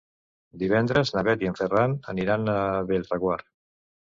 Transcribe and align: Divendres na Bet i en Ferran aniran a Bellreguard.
Divendres 0.61 1.11
na 1.17 1.23
Bet 1.27 1.45
i 1.45 1.51
en 1.51 1.57
Ferran 1.61 1.95
aniran 2.15 2.51
a 2.55 2.59
Bellreguard. 2.91 3.51